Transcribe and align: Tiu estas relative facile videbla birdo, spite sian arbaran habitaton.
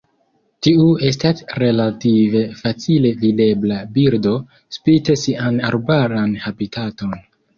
Tiu 0.67 0.85
estas 1.09 1.43
relative 1.63 2.41
facile 2.61 3.11
videbla 3.25 3.77
birdo, 3.97 4.33
spite 4.77 5.17
sian 5.27 5.63
arbaran 5.71 6.33
habitaton. 6.47 7.17